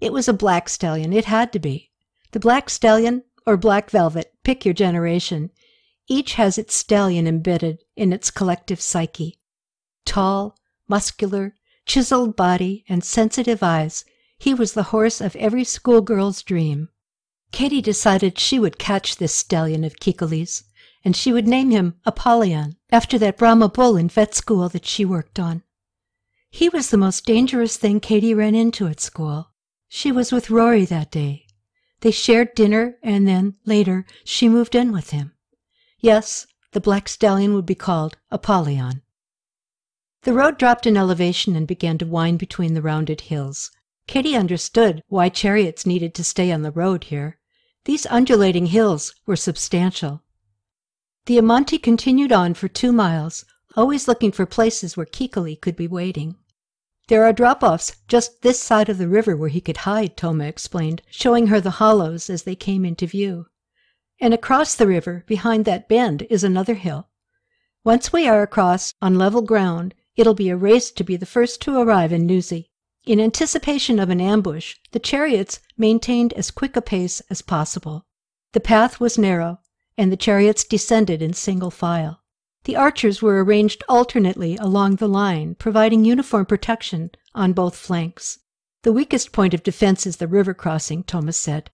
It 0.00 0.12
was 0.12 0.26
a 0.26 0.32
black 0.32 0.70
stallion. 0.70 1.12
It 1.12 1.26
had 1.26 1.52
to 1.52 1.58
be. 1.58 1.90
The 2.32 2.40
black 2.40 2.70
stallion 2.70 3.24
or 3.46 3.56
black 3.58 3.90
velvet, 3.90 4.32
pick 4.42 4.64
your 4.64 4.74
generation. 4.74 5.50
Each 6.08 6.34
has 6.34 6.56
its 6.56 6.74
stallion 6.74 7.26
embedded 7.26 7.84
in 7.94 8.12
its 8.12 8.30
collective 8.30 8.80
psyche. 8.80 9.38
Tall, 10.06 10.56
muscular, 10.88 11.54
chiseled 11.86 12.36
body, 12.36 12.84
and 12.88 13.02
sensitive 13.02 13.62
eyes, 13.62 14.04
he 14.38 14.54
was 14.54 14.72
the 14.72 14.84
horse 14.84 15.20
of 15.20 15.36
every 15.36 15.64
schoolgirl's 15.64 16.42
dream. 16.42 16.88
Katie 17.52 17.82
decided 17.82 18.38
she 18.38 18.58
would 18.58 18.78
catch 18.78 19.16
this 19.16 19.34
stallion 19.34 19.84
of 19.84 19.96
Kikkuli's, 19.96 20.64
and 21.04 21.14
she 21.14 21.32
would 21.32 21.46
name 21.46 21.70
him 21.70 21.94
Apollyon, 22.04 22.76
after 22.90 23.18
that 23.18 23.36
Brahma 23.36 23.68
bull 23.68 23.96
in 23.96 24.08
vet 24.08 24.34
school 24.34 24.68
that 24.70 24.86
she 24.86 25.04
worked 25.04 25.38
on. 25.38 25.62
He 26.50 26.68
was 26.68 26.90
the 26.90 26.96
most 26.96 27.24
dangerous 27.24 27.76
thing 27.76 28.00
Katie 28.00 28.34
ran 28.34 28.54
into 28.54 28.86
at 28.86 29.00
school. 29.00 29.50
She 29.88 30.12
was 30.12 30.32
with 30.32 30.50
Rory 30.50 30.84
that 30.86 31.10
day. 31.10 31.46
They 32.00 32.10
shared 32.10 32.54
dinner, 32.54 32.96
and 33.02 33.28
then, 33.28 33.56
later, 33.64 34.06
she 34.24 34.48
moved 34.48 34.74
in 34.74 34.92
with 34.92 35.10
him. 35.10 35.32
Yes, 35.98 36.46
the 36.72 36.80
black 36.80 37.08
stallion 37.08 37.54
would 37.54 37.66
be 37.66 37.74
called 37.74 38.16
Apollyon. 38.30 39.02
The 40.24 40.32
road 40.32 40.56
dropped 40.56 40.86
in 40.86 40.96
elevation 40.96 41.56
and 41.56 41.66
began 41.66 41.98
to 41.98 42.06
wind 42.06 42.38
between 42.38 42.74
the 42.74 42.82
rounded 42.82 43.22
hills. 43.22 43.72
Katie 44.06 44.36
understood 44.36 45.02
why 45.08 45.28
chariots 45.28 45.84
needed 45.84 46.14
to 46.14 46.22
stay 46.22 46.52
on 46.52 46.62
the 46.62 46.70
road 46.70 47.04
here. 47.04 47.38
These 47.86 48.06
undulating 48.06 48.66
hills 48.66 49.14
were 49.26 49.34
substantial. 49.34 50.22
The 51.26 51.38
Imanti 51.38 51.82
continued 51.82 52.30
on 52.30 52.54
for 52.54 52.68
two 52.68 52.92
miles, 52.92 53.44
always 53.76 54.06
looking 54.06 54.30
for 54.30 54.46
places 54.46 54.96
where 54.96 55.06
Kikkuli 55.06 55.60
could 55.60 55.74
be 55.74 55.88
waiting. 55.88 56.36
There 57.08 57.24
are 57.24 57.32
drop-offs 57.32 57.96
just 58.06 58.42
this 58.42 58.62
side 58.62 58.88
of 58.88 58.98
the 58.98 59.08
river 59.08 59.36
where 59.36 59.48
he 59.48 59.60
could 59.60 59.78
hide, 59.78 60.16
Toma 60.16 60.44
explained, 60.44 61.02
showing 61.10 61.48
her 61.48 61.60
the 61.60 61.78
hollows 61.82 62.30
as 62.30 62.44
they 62.44 62.54
came 62.54 62.84
into 62.84 63.08
view. 63.08 63.46
And 64.20 64.32
across 64.32 64.76
the 64.76 64.86
river, 64.86 65.24
behind 65.26 65.64
that 65.64 65.88
bend, 65.88 66.28
is 66.30 66.44
another 66.44 66.74
hill. 66.74 67.08
Once 67.82 68.12
we 68.12 68.28
are 68.28 68.42
across 68.42 68.94
on 69.02 69.16
level 69.18 69.42
ground, 69.42 69.94
it'll 70.16 70.34
be 70.34 70.48
a 70.48 70.56
race 70.56 70.90
to 70.90 71.04
be 71.04 71.16
the 71.16 71.26
first 71.26 71.60
to 71.62 71.78
arrive 71.78 72.12
in 72.12 72.26
Nuzi. 72.26 72.68
In 73.04 73.20
anticipation 73.20 73.98
of 73.98 74.10
an 74.10 74.20
ambush, 74.20 74.76
the 74.92 75.00
chariots 75.00 75.58
maintained 75.76 76.32
as 76.34 76.50
quick 76.50 76.76
a 76.76 76.82
pace 76.82 77.20
as 77.30 77.42
possible. 77.42 78.06
The 78.52 78.60
path 78.60 79.00
was 79.00 79.18
narrow, 79.18 79.60
and 79.98 80.12
the 80.12 80.16
chariots 80.16 80.64
descended 80.64 81.20
in 81.20 81.32
single 81.32 81.70
file. 81.70 82.22
The 82.64 82.76
archers 82.76 83.20
were 83.20 83.42
arranged 83.42 83.82
alternately 83.88 84.56
along 84.56 84.96
the 84.96 85.08
line, 85.08 85.56
providing 85.56 86.04
uniform 86.04 86.46
protection 86.46 87.10
on 87.34 87.54
both 87.54 87.74
flanks. 87.74 88.38
The 88.82 88.92
weakest 88.92 89.32
point 89.32 89.52
of 89.52 89.64
defense 89.64 90.06
is 90.06 90.18
the 90.18 90.28
river 90.28 90.54
crossing, 90.54 91.02
Thomas 91.02 91.36
said. 91.36 91.70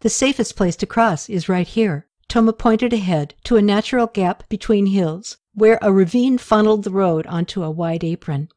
The 0.00 0.10
safest 0.10 0.54
place 0.54 0.76
to 0.76 0.86
cross 0.86 1.28
is 1.30 1.48
right 1.48 1.66
here. 1.66 2.08
Toma 2.28 2.52
pointed 2.52 2.92
ahead 2.92 3.34
to 3.44 3.56
a 3.56 3.62
natural 3.62 4.06
gap 4.06 4.46
between 4.50 4.86
hills, 4.86 5.38
where 5.58 5.78
a 5.82 5.92
ravine 5.92 6.38
funneled 6.38 6.84
the 6.84 6.90
road 6.90 7.26
onto 7.26 7.62
a 7.62 7.70
wide 7.70 8.04
apron. 8.04 8.48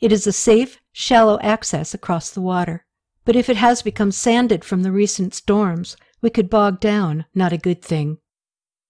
It 0.00 0.12
is 0.12 0.26
a 0.26 0.32
safe, 0.32 0.80
shallow 0.92 1.38
access 1.40 1.92
across 1.92 2.30
the 2.30 2.40
water. 2.40 2.86
But 3.24 3.36
if 3.36 3.48
it 3.48 3.56
has 3.56 3.82
become 3.82 4.12
sanded 4.12 4.64
from 4.64 4.82
the 4.82 4.92
recent 4.92 5.34
storms, 5.34 5.96
we 6.22 6.30
could 6.30 6.48
bog 6.48 6.80
down, 6.80 7.26
not 7.34 7.52
a 7.52 7.58
good 7.58 7.82
thing. 7.82 8.18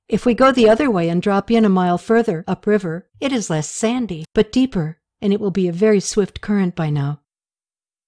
If 0.09 0.25
we 0.25 0.35
go 0.35 0.51
the 0.51 0.69
other 0.69 0.91
way 0.91 1.09
and 1.09 1.21
drop 1.21 1.51
in 1.51 1.65
a 1.65 1.69
mile 1.69 1.99
further 1.99 2.45
upriver, 2.47 3.09
it 3.21 3.33
is 3.33 3.51
less 3.51 3.69
sandy, 3.69 4.25
but 4.35 4.53
deeper, 4.53 5.01
and 5.21 5.33
it 5.33 5.41
will 5.41 5.51
be 5.51 5.69
a 5.69 5.73
very 5.73 6.01
swift 6.01 6.41
current 6.41 6.75
by 6.75 6.91
now. 6.91 7.21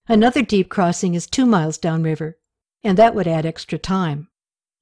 Another 0.09 0.43
deep 0.43 0.69
crossing 0.69 1.15
is 1.15 1.27
two 1.27 1.47
miles 1.47 1.79
downriver, 1.79 2.39
and 2.83 2.97
that 2.99 3.15
would 3.15 3.29
add 3.29 3.47
extra 3.47 3.79
time. 3.79 4.29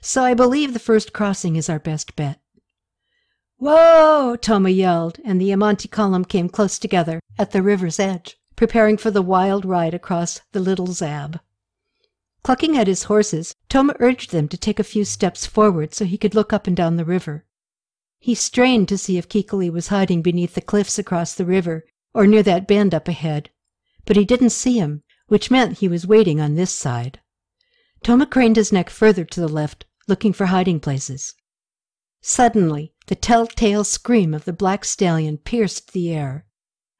So 0.00 0.24
I 0.24 0.32
believe 0.32 0.72
the 0.72 0.78
first 0.78 1.12
crossing 1.12 1.56
is 1.56 1.68
our 1.68 1.78
best 1.78 2.16
bet. 2.16 2.40
Whoa! 3.62 4.36
Toma 4.40 4.70
yelled, 4.70 5.18
and 5.22 5.38
the 5.38 5.50
Amante 5.50 5.86
column 5.86 6.24
came 6.24 6.48
close 6.48 6.78
together 6.78 7.20
at 7.38 7.50
the 7.50 7.60
river's 7.60 8.00
edge, 8.00 8.38
preparing 8.56 8.96
for 8.96 9.10
the 9.10 9.20
wild 9.20 9.66
ride 9.66 9.92
across 9.92 10.40
the 10.52 10.60
Little 10.60 10.86
Zab. 10.86 11.38
Clucking 12.42 12.78
at 12.78 12.86
his 12.86 13.02
horses, 13.02 13.54
Toma 13.68 13.94
urged 14.00 14.30
them 14.30 14.48
to 14.48 14.56
take 14.56 14.78
a 14.78 14.82
few 14.82 15.04
steps 15.04 15.44
forward 15.44 15.92
so 15.92 16.06
he 16.06 16.16
could 16.16 16.34
look 16.34 16.54
up 16.54 16.66
and 16.66 16.74
down 16.74 16.96
the 16.96 17.04
river. 17.04 17.44
He 18.18 18.34
strained 18.34 18.88
to 18.88 18.96
see 18.96 19.18
if 19.18 19.28
Kikkuli 19.28 19.68
was 19.68 19.88
hiding 19.88 20.22
beneath 20.22 20.54
the 20.54 20.62
cliffs 20.62 20.98
across 20.98 21.34
the 21.34 21.44
river 21.44 21.84
or 22.14 22.26
near 22.26 22.42
that 22.42 22.66
bend 22.66 22.94
up 22.94 23.08
ahead, 23.08 23.50
but 24.06 24.16
he 24.16 24.24
didn't 24.24 24.50
see 24.50 24.78
him, 24.78 25.02
which 25.26 25.50
meant 25.50 25.80
he 25.80 25.88
was 25.88 26.06
waiting 26.06 26.40
on 26.40 26.54
this 26.54 26.74
side. 26.74 27.20
Toma 28.02 28.24
craned 28.24 28.56
his 28.56 28.72
neck 28.72 28.88
further 28.88 29.26
to 29.26 29.40
the 29.40 29.48
left, 29.48 29.84
looking 30.08 30.32
for 30.32 30.46
hiding 30.46 30.80
places. 30.80 31.34
Suddenly, 32.22 32.92
the 33.06 33.14
telltale 33.14 33.84
scream 33.84 34.34
of 34.34 34.44
the 34.44 34.52
black 34.52 34.84
stallion 34.84 35.38
pierced 35.38 35.92
the 35.92 36.12
air. 36.12 36.44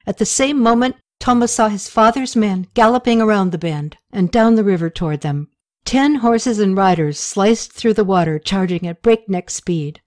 At 0.05 0.17
the 0.17 0.25
same 0.25 0.59
moment, 0.59 0.95
Toma 1.19 1.47
saw 1.47 1.69
his 1.69 1.87
father's 1.87 2.35
men 2.35 2.67
galloping 2.73 3.21
around 3.21 3.51
the 3.51 3.59
bend 3.59 3.97
and 4.11 4.31
down 4.31 4.55
the 4.55 4.63
river 4.63 4.89
toward 4.89 5.21
them. 5.21 5.49
Ten 5.85 6.15
horses 6.15 6.59
and 6.59 6.75
riders 6.75 7.19
sliced 7.19 7.71
through 7.71 7.93
the 7.93 8.03
water, 8.03 8.39
charging 8.39 8.87
at 8.87 9.03
breakneck 9.03 9.49
speed. 9.49 10.01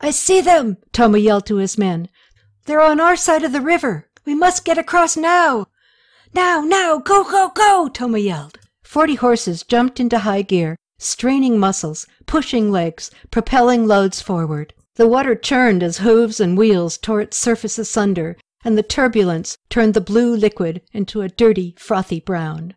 I 0.00 0.10
see 0.10 0.40
them! 0.40 0.76
Toma 0.92 1.18
yelled 1.18 1.46
to 1.46 1.56
his 1.56 1.76
men. 1.76 2.08
They're 2.66 2.82
on 2.82 3.00
our 3.00 3.16
side 3.16 3.42
of 3.42 3.52
the 3.52 3.60
river. 3.60 4.08
We 4.24 4.34
must 4.34 4.64
get 4.64 4.78
across 4.78 5.16
now. 5.16 5.66
Now, 6.34 6.60
now, 6.60 6.98
go, 6.98 7.24
go, 7.24 7.50
go! 7.54 7.88
Toma 7.88 8.18
yelled. 8.18 8.58
Forty 8.82 9.14
horses 9.14 9.62
jumped 9.62 9.98
into 9.98 10.20
high 10.20 10.42
gear, 10.42 10.76
straining 10.98 11.58
muscles, 11.58 12.06
pushing 12.26 12.70
legs, 12.70 13.10
propelling 13.30 13.86
loads 13.86 14.20
forward. 14.20 14.74
The 14.94 15.06
water 15.06 15.34
churned 15.34 15.82
as 15.82 15.98
hooves 15.98 16.40
and 16.40 16.56
wheels 16.56 16.96
tore 16.96 17.20
its 17.20 17.36
surface 17.36 17.78
asunder, 17.78 18.36
and 18.64 18.76
the 18.76 18.82
turbulence 18.82 19.58
turned 19.68 19.94
the 19.94 20.00
blue 20.00 20.34
liquid 20.34 20.82
into 20.92 21.20
a 21.20 21.28
dirty, 21.28 21.74
frothy 21.78 22.20
brown. 22.20 22.74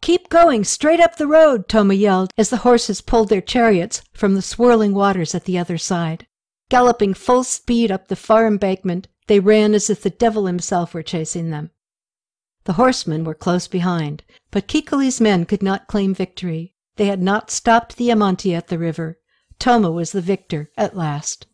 Keep 0.00 0.28
going, 0.28 0.62
straight 0.64 1.00
up 1.00 1.16
the 1.16 1.26
road, 1.26 1.68
Toma 1.68 1.94
yelled 1.94 2.30
as 2.38 2.50
the 2.50 2.58
horses 2.58 3.00
pulled 3.00 3.28
their 3.28 3.40
chariots 3.40 4.02
from 4.12 4.34
the 4.34 4.42
swirling 4.42 4.94
waters 4.94 5.34
at 5.34 5.44
the 5.44 5.58
other 5.58 5.76
side. 5.76 6.26
Galloping 6.70 7.14
full 7.14 7.44
speed 7.44 7.90
up 7.90 8.08
the 8.08 8.16
far 8.16 8.46
embankment, 8.46 9.08
they 9.26 9.40
ran 9.40 9.74
as 9.74 9.90
if 9.90 10.02
the 10.02 10.10
devil 10.10 10.46
himself 10.46 10.94
were 10.94 11.02
chasing 11.02 11.50
them. 11.50 11.70
The 12.64 12.74
horsemen 12.74 13.24
were 13.24 13.34
close 13.34 13.66
behind, 13.66 14.22
but 14.50 14.68
Kikkuli's 14.68 15.20
men 15.20 15.46
could 15.46 15.62
not 15.62 15.88
claim 15.88 16.14
victory. 16.14 16.74
They 16.98 17.06
had 17.06 17.22
not 17.22 17.52
stopped 17.52 17.96
the 17.96 18.10
Amante 18.10 18.52
at 18.56 18.66
the 18.66 18.78
river. 18.78 19.20
Toma 19.60 19.88
was 19.88 20.10
the 20.10 20.20
victor 20.20 20.72
at 20.76 20.96
last. 20.96 21.46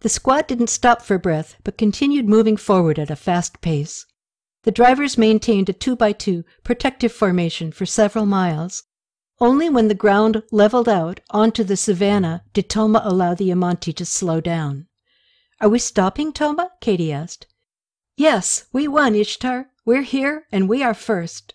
The 0.00 0.08
squad 0.08 0.46
didn't 0.46 0.70
stop 0.70 1.02
for 1.02 1.18
breath, 1.18 1.56
but 1.64 1.76
continued 1.76 2.26
moving 2.26 2.56
forward 2.56 2.98
at 2.98 3.10
a 3.10 3.16
fast 3.16 3.60
pace. 3.60 4.06
The 4.62 4.72
drivers 4.72 5.18
maintained 5.18 5.68
a 5.68 5.74
two 5.74 5.96
by 5.96 6.12
two 6.12 6.44
protective 6.62 7.12
formation 7.12 7.72
for 7.72 7.84
several 7.84 8.24
miles. 8.24 8.84
Only 9.38 9.68
when 9.68 9.88
the 9.88 9.94
ground 9.94 10.42
leveled 10.50 10.88
out 10.88 11.20
onto 11.28 11.62
the 11.62 11.76
savannah 11.76 12.42
did 12.54 12.70
Toma 12.70 13.02
allow 13.04 13.34
the 13.34 13.50
Amante 13.50 13.92
to 13.92 14.06
slow 14.06 14.40
down. 14.40 14.86
Are 15.60 15.68
we 15.68 15.78
stopping, 15.78 16.32
Toma? 16.32 16.70
Katie 16.80 17.12
asked. 17.12 17.46
Yes, 18.16 18.64
we 18.72 18.88
won, 18.88 19.14
Ishtar. 19.14 19.68
We're 19.84 20.02
here, 20.02 20.46
and 20.50 20.70
we 20.70 20.82
are 20.82 20.94
first. 20.94 21.52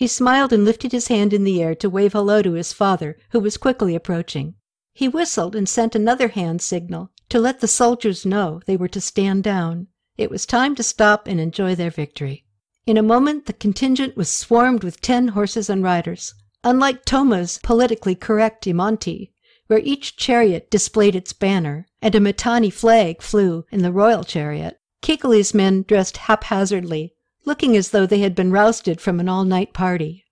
He 0.00 0.06
smiled 0.06 0.50
and 0.50 0.64
lifted 0.64 0.92
his 0.92 1.08
hand 1.08 1.34
in 1.34 1.44
the 1.44 1.62
air 1.62 1.74
to 1.74 1.90
wave 1.90 2.14
hello 2.14 2.40
to 2.40 2.54
his 2.54 2.72
father, 2.72 3.18
who 3.32 3.38
was 3.38 3.58
quickly 3.58 3.94
approaching. 3.94 4.54
He 4.94 5.08
whistled 5.08 5.54
and 5.54 5.68
sent 5.68 5.94
another 5.94 6.28
hand 6.28 6.62
signal, 6.62 7.10
to 7.28 7.38
let 7.38 7.60
the 7.60 7.68
soldiers 7.68 8.24
know 8.24 8.62
they 8.64 8.78
were 8.78 8.88
to 8.88 9.00
stand 9.02 9.44
down. 9.44 9.88
It 10.16 10.30
was 10.30 10.46
time 10.46 10.74
to 10.76 10.82
stop 10.82 11.26
and 11.26 11.38
enjoy 11.38 11.74
their 11.74 11.90
victory. 11.90 12.46
In 12.86 12.96
a 12.96 13.02
moment, 13.02 13.44
the 13.44 13.52
contingent 13.52 14.16
was 14.16 14.30
swarmed 14.30 14.84
with 14.84 15.02
ten 15.02 15.28
horses 15.28 15.68
and 15.68 15.84
riders. 15.84 16.32
Unlike 16.64 17.04
Toma's 17.04 17.60
politically 17.62 18.14
correct 18.14 18.66
Amante, 18.66 19.34
where 19.66 19.80
each 19.80 20.16
chariot 20.16 20.70
displayed 20.70 21.14
its 21.14 21.34
banner 21.34 21.86
and 22.00 22.14
a 22.14 22.20
Mitanni 22.20 22.70
flag 22.70 23.20
flew 23.20 23.66
in 23.70 23.82
the 23.82 23.92
royal 23.92 24.24
chariot, 24.24 24.80
Kikkuli's 25.02 25.52
men 25.52 25.84
dressed 25.86 26.16
haphazardly, 26.16 27.16
looking 27.44 27.76
as 27.76 27.90
though 27.90 28.06
they 28.06 28.20
had 28.20 28.34
been 28.34 28.52
rousted 28.52 29.00
from 29.00 29.20
an 29.20 29.28
all-night 29.28 29.72
party. 29.72 30.24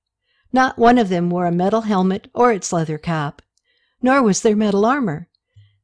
Not 0.53 0.79
one 0.79 0.99
of 0.99 1.09
them 1.09 1.31
wore 1.31 1.47
a 1.47 1.53
metal 1.53 1.83
helmet 1.83 2.29
or 2.35 2.53
its 2.53 2.73
leather 2.73 2.99
cap, 2.99 3.43
nor 4.01 4.23
was 4.23 4.43
there 4.43 4.57
metal 4.57 4.87
armor. 4.87 5.29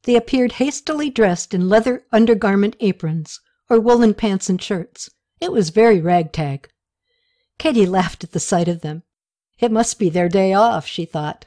They 0.05 0.17
appeared 0.17 0.53
hastily 0.53 1.11
dressed 1.11 1.55
in 1.55 1.69
leather 1.69 2.05
undergarment 2.13 2.77
aprons 2.81 3.41
or 3.69 3.81
woolen 3.81 4.15
pants 4.15 4.49
and 4.49 4.61
shirts. 4.61 5.11
It 5.41 5.53
was 5.53 5.71
very 5.71 6.01
ragtag. 6.01 6.69
Katie 7.59 7.87
laughed 7.87 8.25
at 8.25 8.33
the 8.33 8.41
sight 8.41 8.69
of 8.69 8.81
them. 8.81 9.03
It 9.59 9.73
must 9.73 9.99
be 9.99 10.09
their 10.09 10.29
day 10.29 10.53
off, 10.53 10.87
she 10.87 11.05
thought. 11.05 11.47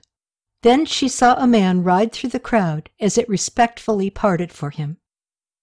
Then 0.61 0.85
she 0.85 1.07
saw 1.07 1.35
a 1.35 1.47
man 1.47 1.83
ride 1.83 2.11
through 2.11 2.31
the 2.31 2.39
crowd 2.39 2.89
as 2.99 3.17
it 3.17 3.29
respectfully 3.29 4.09
parted 4.09 4.51
for 4.51 4.71
him. 4.71 4.97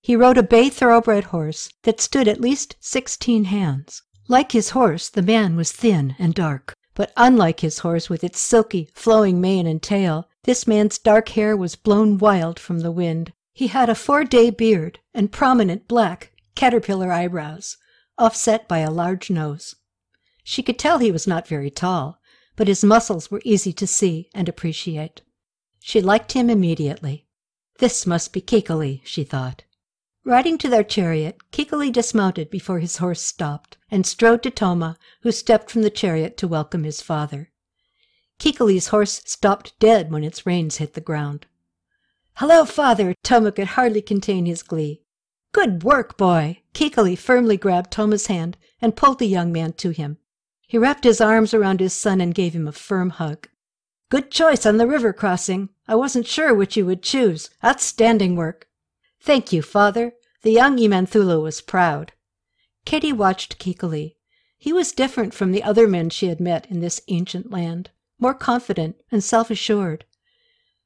He 0.05 0.17
rode 0.17 0.37
a 0.37 0.43
bay 0.43 0.69
thoroughbred 0.69 1.25
horse 1.25 1.71
that 1.85 1.99
stood 1.99 2.29
at 2.29 2.39
least 2.39 2.77
sixteen 2.79 3.45
hands. 3.45 4.03
Like 4.29 4.53
his 4.53 4.71
horse, 4.71 5.09
the 5.09 5.23
man 5.23 5.57
was 5.57 5.73
thin 5.73 6.15
and 6.19 6.35
dark, 6.35 6.75
but 6.95 7.11
unlike 7.17 7.61
his 7.61 7.79
horse 7.79 8.11
with 8.11 8.23
its 8.23 8.39
silky, 8.39 8.91
flowing 8.93 9.41
mane 9.41 9.67
and 9.67 9.83
tail, 9.83 10.29
this 10.43 10.67
man's 10.67 10.99
dark 10.99 11.31
hair 11.31 11.57
was 11.57 11.75
blown 11.75 12.19
wild 12.19 12.61
from 12.61 12.81
the 12.81 12.93
wind. 12.93 13.33
He 13.55 13.69
had 13.69 13.89
a 13.89 13.95
four-day 13.95 14.51
beard 14.51 14.99
and 15.15 15.33
prominent 15.33 15.89
black 15.89 16.33
caterpillar 16.55 17.11
eyebrows, 17.11 17.79
offset 18.19 18.69
by 18.69 18.81
a 18.81 18.91
large 18.91 19.31
nose. 19.31 19.75
She 20.43 20.63
could 20.63 20.79
tell 20.79 20.99
he 20.99 21.13
was 21.13 21.27
not 21.27 21.49
very 21.49 21.71
tall, 21.71 22.21
but 22.57 22.69
his 22.69 22.85
muscles 22.85 23.31
were 23.31 23.41
easy 23.43 23.73
to 23.73 23.87
see 23.87 24.29
and 24.35 24.51
appreciate. 24.51 25.23
She 25.81 26.03
liked 26.03 26.33
him 26.33 26.51
immediately. 26.51 27.27
This 27.79 28.07
must 28.07 28.35
be 28.35 28.43
Kikkuli, 28.43 29.01
she 29.03 29.25
thought. 29.25 29.65
Riding 30.27 30.57
to 30.59 30.71
their 30.71 30.83
chariot, 30.83 31.37
Kikkuli 31.53 31.93
dismounted 31.93 32.49
before 32.49 32.79
his 32.79 32.97
horse 32.97 33.21
stopped 33.21 33.77
and 33.91 34.07
strode 34.07 34.43
to 34.45 34.51
Toma, 34.51 34.97
who 35.21 35.31
stepped 35.31 35.71
from 35.71 35.83
the 35.83 35.91
chariot 35.91 36.39
to 36.39 36.49
welcome 36.49 36.85
his 36.85 37.03
father. 37.03 37.51
Kikkuli's 38.39 38.89
horse 38.89 39.21
stopped 39.27 39.79
dead 39.79 40.11
when 40.11 40.25
its 40.25 40.47
reins 40.47 40.77
hit 40.77 40.95
the 40.95 41.03
ground. 41.03 41.45
Hello, 42.37 42.65
father! 42.65 43.15
Toma 43.23 43.53
could 43.53 43.67
hardly 43.69 44.01
contain 44.01 44.47
his 44.47 44.63
glee. 44.63 45.03
Good 45.53 45.83
work, 45.83 46.17
boy! 46.17 46.63
Kikkuli 46.73 47.19
firmly 47.19 47.59
grabbed 47.59 47.91
Toma's 47.91 48.29
hand 48.29 48.57
and 48.81 48.97
pulled 48.97 49.19
the 49.19 49.29
young 49.29 49.53
man 49.53 49.75
to 49.75 49.91
him. 49.91 50.17
He 50.67 50.79
wrapped 50.79 51.05
his 51.05 51.21
arms 51.21 51.53
around 51.53 51.81
his 51.81 51.93
son 51.93 52.23
and 52.23 52.35
gave 52.35 52.55
him 52.55 52.67
a 52.67 52.73
firm 52.73 53.11
hug. 53.11 53.47
Good 54.09 54.31
choice 54.31 54.65
on 54.65 54.79
the 54.79 54.87
river 54.87 55.13
crossing. 55.13 55.69
I 55.87 55.97
wasn't 55.97 56.27
sure 56.27 56.55
which 56.55 56.79
you 56.79 56.87
would 56.87 57.03
choose. 57.03 57.51
Outstanding 57.63 58.37
work. 58.37 58.69
Thank 59.25 59.55
you, 59.55 59.63
father. 59.63 60.13
The 60.43 60.51
young 60.51 60.77
Imanthulu 60.77 61.43
was 61.43 61.63
proud. 61.63 62.13
Katie 62.85 63.11
watched 63.11 63.59
Kikkuli. 63.59 64.17
He 64.59 64.71
was 64.71 64.93
different 64.93 65.33
from 65.33 65.51
the 65.51 65.63
other 65.63 65.89
men 65.89 66.11
she 66.11 66.27
had 66.27 66.41
met 66.41 66.71
in 66.71 66.81
this 66.81 67.01
ancient 67.09 67.51
land, 67.51 67.89
more 68.19 68.35
confident 68.35 68.97
and 69.11 69.25
self 69.25 69.51
assured. 69.51 70.05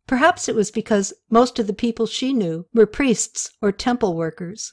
Perhaps 0.06 0.48
it 0.48 0.54
was 0.54 0.70
because 0.70 1.12
most 1.28 1.58
of 1.58 1.66
the 1.66 1.72
people 1.72 2.06
she 2.06 2.32
knew 2.32 2.66
were 2.72 2.86
priests 2.86 3.50
or 3.60 3.72
temple 3.72 4.14
workers. 4.14 4.72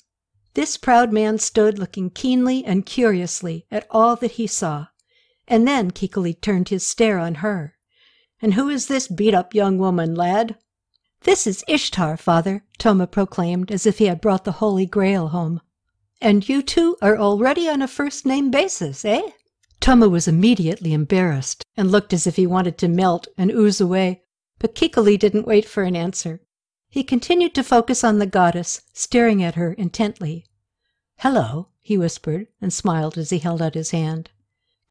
This 0.54 0.78
proud 0.78 1.12
man 1.12 1.40
stood 1.40 1.80
looking 1.80 2.12
keenly 2.12 2.64
and 2.64 2.86
curiously 2.86 3.66
at 3.72 3.88
all 3.90 4.16
that 4.18 4.34
he 4.34 4.46
saw, 4.46 4.90
and 5.48 5.68
then 5.68 5.90
Kikkuli 5.90 6.40
turned 6.40 6.70
his 6.70 6.86
stare 6.86 7.18
on 7.18 7.36
her. 7.36 7.74
And 8.44 8.54
who 8.54 8.70
is 8.70 8.86
this 8.86 9.08
beat 9.08 9.34
up 9.34 9.56
young 9.56 9.80
woman, 9.80 10.14
lad? 10.14 10.56
This 11.26 11.48
is 11.48 11.64
Ishtar, 11.68 12.18
father, 12.18 12.64
Toma 12.78 13.08
proclaimed 13.08 13.72
as 13.72 13.88
if 13.88 13.98
he 13.98 14.06
had 14.06 14.22
brought 14.22 14.44
the 14.44 14.62
Holy 14.62 14.86
Grail 14.86 15.30
home. 15.30 15.60
And 16.22 16.48
you 16.48 16.62
two 16.62 16.98
are 17.02 17.18
already 17.18 17.68
on 17.68 17.82
a 17.82 17.88
first 17.88 18.28
name 18.28 18.52
basis, 18.52 19.04
eh? 19.04 19.32
Toma 19.80 20.08
was 20.08 20.28
immediately 20.28 20.94
embarrassed 20.94 21.66
and 21.76 21.92
looked 21.92 22.14
as 22.14 22.28
if 22.28 22.36
he 22.36 22.46
wanted 22.46 22.78
to 22.78 22.88
melt 22.88 23.28
and 23.40 23.50
ooze 23.50 23.82
away, 23.82 24.22
but 24.60 24.76
Kikkuli 24.76 25.18
didn't 25.18 25.48
wait 25.48 25.66
for 25.66 25.82
an 25.82 25.96
answer. 25.96 26.42
He 26.92 27.04
continued 27.04 27.56
to 27.56 27.64
focus 27.64 28.04
on 28.04 28.20
the 28.20 28.28
goddess, 28.28 28.84
staring 28.94 29.42
at 29.42 29.56
her 29.56 29.74
intently. 29.74 30.46
Hello, 31.18 31.70
he 31.82 31.98
whispered 31.98 32.50
and 32.62 32.72
smiled 32.72 33.18
as 33.18 33.32
he 33.32 33.40
held 33.40 33.64
out 33.64 33.74
his 33.74 33.90
hand. 33.90 34.30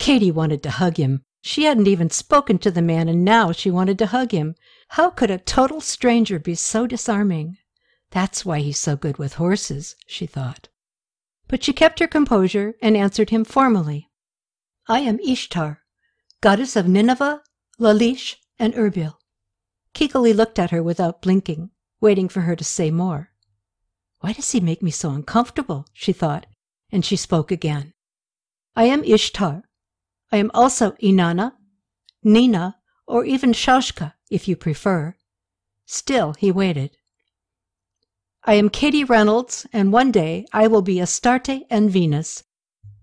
Katie 0.01 0.33
wanted 0.33 0.65
to 0.65 0.71
hug 0.71 0.97
him. 0.97 1.23
She 1.43 1.63
hadn't 1.63 1.87
even 1.87 2.11
spoken 2.11 2.59
to 2.59 2.73
the 2.73 2.83
man, 2.83 3.09
and 3.09 3.25
now 3.25 3.53
she 3.53 3.71
wanted 3.71 4.01
to 4.01 4.07
hug 4.07 4.33
him. 4.33 4.57
How 4.95 5.11
could 5.11 5.29
a 5.33 5.39
total 5.39 5.81
stranger 5.81 6.39
be 6.39 6.55
so 6.55 6.87
disarming? 6.87 7.59
That's 8.13 8.45
why 8.45 8.61
he's 8.61 8.79
so 8.79 8.95
good 8.95 9.19
with 9.19 9.35
horses, 9.35 9.97
she 10.07 10.25
thought. 10.25 10.69
But 11.49 11.65
she 11.65 11.73
kept 11.73 11.99
her 11.99 12.07
composure 12.07 12.77
and 12.81 12.97
answered 12.97 13.31
him 13.31 13.45
formally. 13.45 14.09
I 14.87 15.01
am 15.01 15.19
Ishtar, 15.19 15.81
goddess 16.41 16.77
of 16.77 16.87
Nineveh, 16.87 17.43
Lalish, 17.81 18.37
and 18.57 18.73
Erbil. 18.75 19.15
Kikkuli 19.95 20.33
looked 20.33 20.61
at 20.61 20.71
her 20.71 20.81
without 20.81 21.23
blinking, 21.23 21.71
waiting 22.01 22.29
for 22.29 22.43
her 22.43 22.55
to 22.55 22.63
say 22.63 22.93
more. 22.93 23.31
Why 24.21 24.33
does 24.33 24.53
he 24.53 24.61
make 24.61 24.81
me 24.81 24.93
so 24.93 25.11
uncomfortable? 25.11 25.87
she 25.93 26.13
thought, 26.13 26.47
and 26.93 27.05
she 27.05 27.17
spoke 27.17 27.51
again. 27.51 27.95
I 28.77 28.85
am 28.85 29.03
Ishtar. 29.03 29.65
I 30.31 30.37
am 30.37 30.53
also 30.55 30.93
Inanna, 31.03 31.55
Nina, 32.23 32.77
or 33.07 33.25
even 33.25 33.53
Shaushka, 33.53 34.15
if 34.31 34.49
you 34.49 34.57
prefer. 34.57 35.15
Still, 35.87 36.35
he 36.35 36.51
waited. 36.51 36.97
I 38.45 38.55
am 38.55 38.69
Katie 38.69 39.05
Reynolds, 39.05 39.67
and 39.73 39.93
one 39.93 40.13
day 40.13 40.47
I 40.53 40.67
will 40.67 40.83
be 40.83 41.01
Astarte 41.01 41.67
and 41.71 41.91
Venus. 41.91 42.45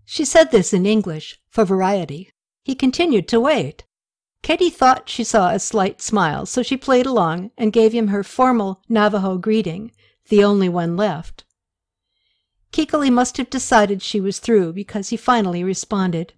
She 0.05 0.25
said 0.25 0.51
this 0.51 0.74
in 0.74 0.86
English, 0.86 1.39
for 1.50 1.65
variety. 1.65 2.31
He 2.63 2.75
continued 2.75 3.27
to 3.29 3.39
wait. 3.39 3.86
Katie 4.43 4.70
thought 4.70 5.09
she 5.09 5.24
saw 5.24 5.50
a 5.50 5.59
slight 5.59 6.01
smile, 6.01 6.46
so 6.46 6.64
she 6.64 6.77
played 6.77 7.05
along 7.05 7.51
and 7.57 7.74
gave 7.74 7.94
him 7.94 8.07
her 8.07 8.24
formal 8.24 8.81
Navajo 8.90 9.37
greeting, 9.37 9.92
the 10.29 10.44
only 10.44 10.70
one 10.70 10.98
left. 10.98 11.44
Kikkuli 12.72 13.11
must 13.11 13.37
have 13.37 13.50
decided 13.50 14.01
she 14.01 14.22
was 14.22 14.40
through 14.40 14.74
because 14.74 15.09
he 15.09 15.18
finally 15.18 15.64
responded. 15.64 16.33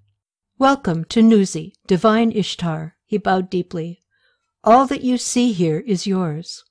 Welcome 0.58 1.06
to 1.06 1.22
Nuzi, 1.22 1.74
divine 1.88 2.32
Ishtar. 2.32 2.96
He 3.14 3.20
bowed 3.20 3.52
deeply. 3.52 4.02
All 4.64 4.88
that 4.88 5.04
you 5.04 5.20
see 5.20 5.52
here 5.52 5.82
is 5.86 6.08
yours. 6.08 6.64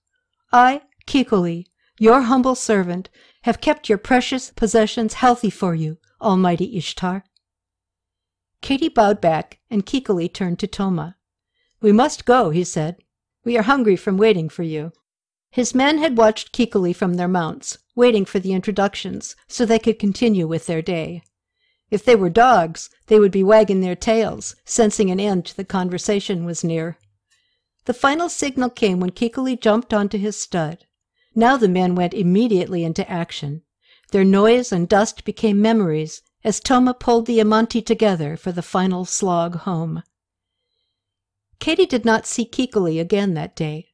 I, 0.52 0.82
Kikkuli, 1.06 1.66
your 2.00 2.22
humble 2.22 2.56
servant, 2.56 3.08
have 3.42 3.60
kept 3.60 3.88
your 3.88 3.96
precious 3.96 4.50
possessions 4.50 5.14
healthy 5.14 5.50
for 5.50 5.76
you, 5.76 5.98
Almighty 6.20 6.76
Ishtar. 6.76 7.22
Katie 8.60 8.88
bowed 8.88 9.20
back, 9.20 9.60
and 9.70 9.86
Kikkuli 9.86 10.32
turned 10.32 10.58
to 10.58 10.66
Toma. 10.66 11.14
We 11.80 11.92
must 11.92 12.24
go, 12.24 12.50
he 12.50 12.64
said. 12.64 12.96
We 13.44 13.56
are 13.56 13.62
hungry 13.62 13.94
from 13.94 14.16
waiting 14.16 14.48
for 14.48 14.64
you. 14.64 14.90
His 15.48 15.76
men 15.76 15.98
had 15.98 16.18
watched 16.18 16.52
Kikkuli 16.52 16.92
from 16.92 17.14
their 17.14 17.28
mounts, 17.28 17.78
waiting 17.94 18.24
for 18.24 18.40
the 18.40 18.52
introductions, 18.52 19.36
so 19.46 19.64
they 19.64 19.78
could 19.78 20.00
continue 20.00 20.48
with 20.48 20.66
their 20.66 20.82
day. 20.82 21.22
If 21.92 22.06
they 22.06 22.16
were 22.16 22.30
dogs, 22.30 22.88
they 23.08 23.20
would 23.20 23.30
be 23.30 23.44
wagging 23.44 23.82
their 23.82 23.94
tails, 23.94 24.56
sensing 24.64 25.10
an 25.10 25.20
end 25.20 25.44
to 25.44 25.54
the 25.54 25.62
conversation 25.62 26.46
was 26.46 26.64
near. 26.64 26.96
The 27.84 27.92
final 27.92 28.30
signal 28.30 28.70
came 28.70 28.98
when 28.98 29.10
Kikkuli 29.10 29.60
jumped 29.60 29.92
onto 29.92 30.16
his 30.16 30.34
stud. 30.34 30.86
Now 31.34 31.58
the 31.58 31.68
men 31.68 31.94
went 31.94 32.14
immediately 32.14 32.82
into 32.82 33.08
action. 33.10 33.60
Their 34.10 34.24
noise 34.24 34.72
and 34.72 34.88
dust 34.88 35.26
became 35.26 35.60
memories 35.60 36.22
as 36.42 36.60
Toma 36.60 36.94
pulled 36.94 37.26
the 37.26 37.40
Amanti 37.40 37.84
together 37.84 38.38
for 38.38 38.52
the 38.52 38.62
final 38.62 39.04
slog 39.04 39.56
home. 39.56 40.02
Katie 41.58 41.84
did 41.84 42.06
not 42.06 42.26
see 42.26 42.46
Kikkuli 42.46 42.98
again 42.98 43.34
that 43.34 43.54
day. 43.54 43.88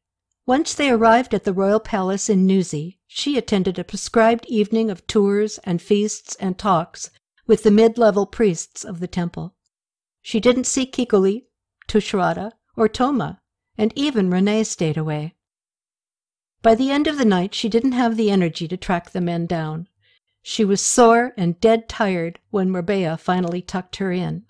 Once 0.46 0.72
they 0.72 0.88
arrived 0.88 1.34
at 1.34 1.42
the 1.42 1.52
royal 1.52 1.80
palace 1.80 2.30
in 2.30 2.46
Nuzi, 2.46 2.98
she 3.08 3.36
attended 3.36 3.76
a 3.76 3.82
prescribed 3.82 4.46
evening 4.46 4.88
of 4.88 5.04
tours 5.08 5.58
and 5.64 5.82
feasts 5.82 6.36
and 6.36 6.56
talks 6.56 7.10
with 7.48 7.64
the 7.64 7.70
mid-level 7.72 8.26
priests 8.26 8.84
of 8.84 9.00
the 9.00 9.08
temple. 9.08 9.56
She 10.22 10.38
didn't 10.38 10.66
see 10.68 10.86
Kikkuli, 10.86 11.46
Tushratta, 11.88 12.52
or 12.76 12.88
Toma, 12.88 13.40
and 13.76 13.92
even 13.96 14.30
René 14.30 14.64
stayed 14.64 14.96
away. 14.96 15.34
By 16.62 16.74
the 16.74 16.90
end 16.90 17.06
of 17.06 17.18
the 17.18 17.24
night, 17.24 17.54
she 17.54 17.68
didn't 17.68 17.92
have 17.92 18.16
the 18.16 18.30
energy 18.30 18.68
to 18.68 18.76
track 18.76 19.10
the 19.10 19.20
men 19.20 19.46
down. 19.46 19.88
She 20.42 20.64
was 20.64 20.84
sore 20.84 21.32
and 21.36 21.60
dead 21.60 21.88
tired 21.88 22.38
when 22.50 22.72
Rabea 22.72 23.18
finally 23.18 23.62
tucked 23.62 23.96
her 23.96 24.12
in. 24.12 24.44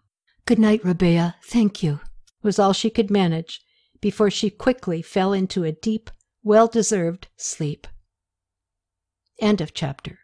Good 0.44 0.58
night, 0.58 0.82
Rabea. 0.82 1.34
Thank 1.44 1.82
you, 1.82 2.00
was 2.42 2.58
all 2.58 2.72
she 2.72 2.90
could 2.90 3.10
manage 3.10 3.60
before 4.00 4.30
she 4.30 4.50
quickly 4.50 5.02
fell 5.02 5.32
into 5.32 5.64
a 5.64 5.72
deep, 5.72 6.10
well 6.42 6.66
deserved 6.66 7.28
sleep. 7.36 7.86
End 9.40 9.60
of 9.60 9.74
chapter. 9.74 10.20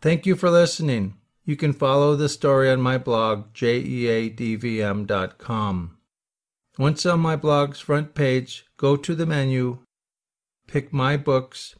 Thank 0.00 0.26
you 0.26 0.36
for 0.36 0.50
listening. 0.50 1.16
You 1.44 1.56
can 1.56 1.72
follow 1.72 2.16
the 2.16 2.28
story 2.28 2.70
on 2.70 2.80
my 2.80 2.98
blog, 2.98 3.54
jeadvm.com. 3.54 4.36
Once 6.78 7.06
on 7.06 7.20
my 7.20 7.36
blog's 7.36 7.80
front 7.80 8.14
page, 8.14 8.66
go 8.76 8.96
to 8.96 9.14
the 9.14 9.24
menu, 9.24 9.78
pick 10.66 10.92
My 10.92 11.16
Books, 11.16 11.74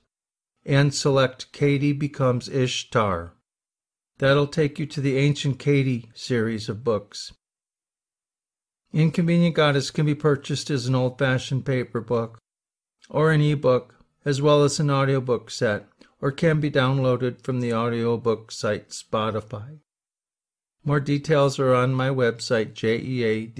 and 0.64 0.94
select 0.94 1.52
Katie 1.52 1.92
Becomes 1.92 2.48
Ishtar. 2.48 3.34
That'll 4.18 4.46
take 4.46 4.78
you 4.78 4.86
to 4.86 5.02
the 5.02 5.18
Ancient 5.18 5.58
Katie 5.58 6.10
series 6.14 6.70
of 6.70 6.82
books. 6.82 7.34
Inconvenient 8.92 9.54
Goddess 9.54 9.90
can 9.90 10.06
be 10.06 10.14
purchased 10.14 10.70
as 10.70 10.86
an 10.86 10.94
old 10.94 11.18
fashioned 11.18 11.66
paper 11.66 12.00
book 12.00 12.38
or 13.10 13.30
an 13.30 13.42
e-book, 13.42 13.96
as 14.24 14.40
well 14.40 14.64
as 14.64 14.80
an 14.80 14.90
audiobook 14.90 15.50
set, 15.50 15.86
or 16.20 16.32
can 16.32 16.60
be 16.60 16.70
downloaded 16.70 17.42
from 17.42 17.60
the 17.60 17.72
audiobook 17.72 18.50
site 18.50 18.90
Spotify. 18.90 19.78
More 20.84 21.00
details 21.00 21.58
are 21.58 21.74
on 21.74 21.94
my 21.94 22.08
website, 22.08 22.74
jeadvm.com. 22.74 23.56